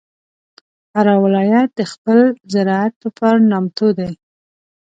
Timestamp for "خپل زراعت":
1.91-2.93